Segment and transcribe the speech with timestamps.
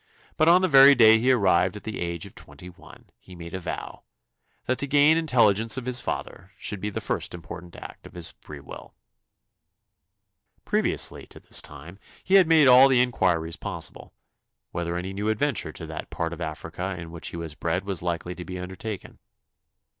[0.35, 3.53] But on the very day he arrived at the age of twenty one, he made
[3.53, 4.01] a vow
[4.65, 8.33] "that to gain intelligence of his father should be the first important act of his
[8.41, 8.95] free will."
[10.65, 14.15] Previously to this time he had made all the inquiries possible,
[14.71, 18.01] whether any new adventure to that part of Africa in which he was bred was
[18.01, 19.19] likely to be undertaken.